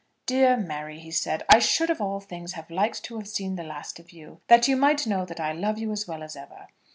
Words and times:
"Dear 0.25 0.57
Mary," 0.57 0.97
he 0.99 1.11
said, 1.11 1.43
"I 1.47 1.59
should 1.59 1.91
of 1.91 2.01
all 2.01 2.19
things 2.19 2.53
have 2.53 2.71
liked 2.71 3.03
to 3.03 3.17
have 3.19 3.27
seen 3.27 3.55
the 3.55 3.61
last 3.61 3.99
of 3.99 4.09
you, 4.11 4.41
that 4.47 4.67
you 4.67 4.75
might 4.75 5.05
know 5.05 5.25
that 5.25 5.39
I 5.39 5.51
love 5.51 5.77
you 5.77 5.91
as 5.91 6.07
well 6.07 6.23
as 6.23 6.35
ever." 6.35 6.69